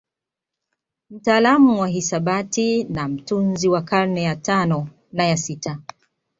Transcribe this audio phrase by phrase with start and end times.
[1.09, 5.79] Mtaalamu wa hisabati na mtunzi wa karne ya tano na ya sita